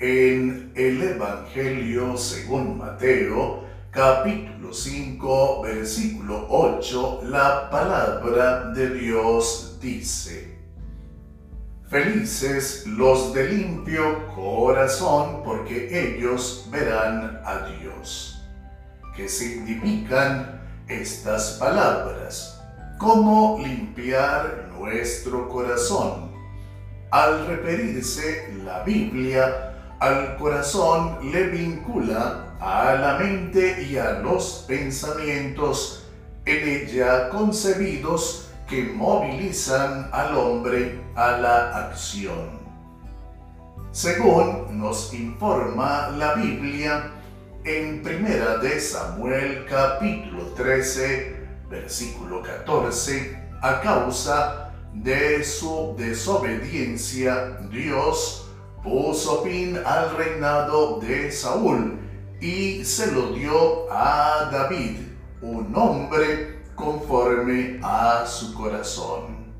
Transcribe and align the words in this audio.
En 0.00 0.72
el 0.76 1.02
Evangelio 1.02 2.16
según 2.16 2.78
Mateo, 2.78 3.64
capítulo 3.90 4.72
5, 4.72 5.62
versículo 5.62 6.46
8, 6.48 7.22
la 7.24 7.68
palabra 7.68 8.70
de 8.70 8.90
Dios 8.90 9.76
dice, 9.82 10.56
Felices 11.88 12.86
los 12.86 13.34
de 13.34 13.48
limpio 13.48 14.28
corazón, 14.36 15.42
porque 15.42 15.88
ellos 15.90 16.68
verán 16.70 17.40
a 17.44 17.66
Dios. 17.80 18.40
¿Qué 19.16 19.28
significan 19.28 20.60
estas 20.88 21.56
palabras? 21.60 22.60
¿Cómo 22.98 23.58
limpiar 23.62 24.70
nuestro 24.78 25.48
corazón? 25.48 26.30
Al 27.10 27.46
referirse 27.46 28.52
la 28.64 28.82
Biblia 28.82 29.68
al 30.00 30.36
corazón 30.36 31.18
le 31.32 31.48
vincula 31.48 32.54
a 32.60 32.94
la 32.94 33.18
mente 33.18 33.82
y 33.82 33.96
a 33.96 34.12
los 34.20 34.64
pensamientos 34.68 36.04
en 36.44 36.68
ella 36.68 37.28
concebidos 37.30 38.50
que 38.68 38.84
movilizan 38.84 40.08
al 40.12 40.36
hombre 40.36 41.00
a 41.16 41.32
la 41.32 41.88
acción. 41.88 42.58
Según 43.90 44.78
nos 44.78 45.12
informa 45.14 46.10
la 46.16 46.34
Biblia, 46.34 47.10
en 47.68 48.02
Primera 48.02 48.56
de 48.56 48.80
Samuel 48.80 49.66
capítulo 49.68 50.44
13, 50.56 51.36
versículo 51.68 52.42
14, 52.42 53.38
a 53.60 53.82
causa 53.82 54.72
de 54.94 55.44
su 55.44 55.94
desobediencia, 55.98 57.58
Dios 57.70 58.48
puso 58.82 59.42
fin 59.42 59.78
al 59.84 60.16
reinado 60.16 60.98
de 60.98 61.30
Saúl 61.30 61.98
y 62.40 62.82
se 62.86 63.12
lo 63.12 63.34
dio 63.34 63.92
a 63.92 64.48
David, 64.50 65.00
un 65.42 65.70
hombre 65.76 66.62
conforme 66.74 67.80
a 67.82 68.24
su 68.24 68.54
corazón. 68.54 69.52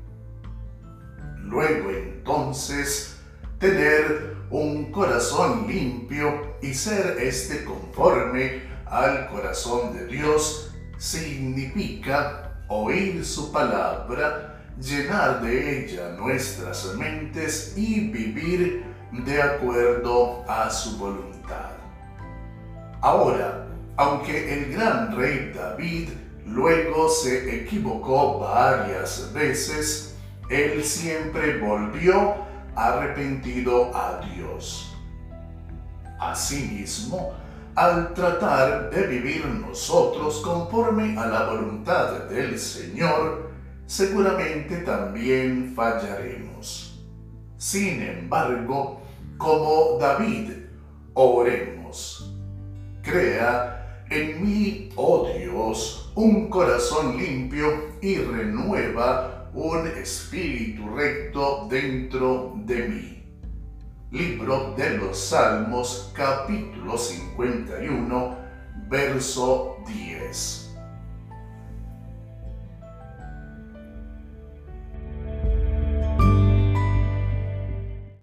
Luego 1.43 1.91
entonces, 1.91 3.18
tener 3.59 4.37
un 4.49 4.91
corazón 4.91 5.67
limpio 5.67 6.55
y 6.61 6.73
ser 6.73 7.17
este 7.21 7.65
conforme 7.65 8.63
al 8.85 9.27
corazón 9.27 9.93
de 9.93 10.07
Dios 10.07 10.71
significa 10.97 12.57
oír 12.67 13.23
su 13.23 13.51
palabra, 13.51 14.61
llenar 14.79 15.41
de 15.41 15.85
ella 15.85 16.15
nuestras 16.17 16.95
mentes 16.95 17.73
y 17.75 18.09
vivir 18.09 18.85
de 19.11 19.41
acuerdo 19.41 20.45
a 20.47 20.69
su 20.69 20.97
voluntad. 20.97 21.71
Ahora, 23.01 23.67
aunque 23.97 24.53
el 24.53 24.73
gran 24.73 25.15
rey 25.15 25.51
David 25.53 26.09
luego 26.45 27.09
se 27.09 27.63
equivocó 27.63 28.39
varias 28.39 29.31
veces, 29.33 30.15
él 30.49 30.83
siempre 30.83 31.59
volvió 31.59 32.48
arrepentido 32.75 33.91
a 33.95 34.21
Dios. 34.33 34.95
Asimismo, 36.19 37.33
al 37.75 38.13
tratar 38.13 38.89
de 38.89 39.07
vivir 39.07 39.45
nosotros 39.45 40.41
conforme 40.41 41.17
a 41.17 41.27
la 41.27 41.45
voluntad 41.45 42.25
del 42.25 42.59
Señor, 42.59 43.51
seguramente 43.85 44.77
también 44.79 45.73
fallaremos. 45.75 46.99
Sin 47.57 48.01
embargo, 48.01 49.01
como 49.37 49.97
David, 49.99 50.51
oremos. 51.13 52.33
Crea 53.01 53.78
en 54.09 54.43
mí, 54.43 54.89
oh 54.95 55.29
Dios, 55.37 56.11
un 56.15 56.49
corazón 56.49 57.17
limpio 57.17 57.95
y 58.01 58.15
renueva 58.17 59.49
un 59.53 59.87
espíritu 59.87 60.89
recto 60.95 61.67
dentro 61.69 62.55
de 62.65 62.87
mí. 62.87 63.23
Libro 64.11 64.73
de 64.75 64.97
los 64.97 65.17
Salmos, 65.17 66.11
capítulo 66.15 66.97
51, 66.97 68.37
verso 68.89 69.77
10. 69.87 70.68